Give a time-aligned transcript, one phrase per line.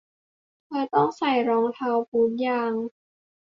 [0.67, 2.73] เธอต้องใส่รองเท้าบูทยาง